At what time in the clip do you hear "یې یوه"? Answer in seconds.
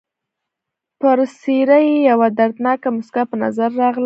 1.87-2.27